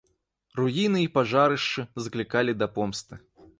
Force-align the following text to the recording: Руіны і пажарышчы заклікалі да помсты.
Руіны 0.59 1.03
і 1.03 1.11
пажарышчы 1.17 1.85
заклікалі 2.07 2.59
да 2.65 2.73
помсты. 2.81 3.23